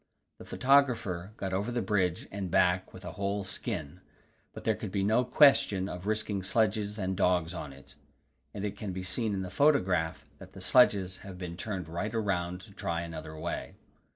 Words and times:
The 0.39 0.45
photographer 0.45 1.33
got 1.37 1.53
over 1.53 1.71
the 1.71 1.83
bridge 1.83 2.27
and 2.31 2.49
back 2.49 2.91
with 2.91 3.05
a 3.05 3.11
whole 3.11 3.43
skin, 3.43 4.01
but 4.51 4.63
there 4.63 4.73
could 4.73 4.91
be 4.91 5.03
no 5.03 5.23
question 5.23 5.87
of 5.87 6.07
risking 6.07 6.41
sledges 6.41 6.97
and 6.97 7.15
dogs 7.15 7.53
on 7.53 7.71
it, 7.71 7.93
and 8.51 8.65
it 8.65 8.75
can 8.75 8.93
be 8.93 9.03
seen 9.03 9.31
in 9.35 9.43
the 9.43 9.51
photograph 9.51 10.25
that 10.39 10.53
the 10.53 10.59
sledges 10.59 11.19
have 11.19 11.37
been 11.37 11.55
turned 11.55 11.87
right 11.87 12.15
round 12.15 12.61
to 12.61 12.71
try 12.71 13.01
another 13.01 13.37
way. 13.37 13.75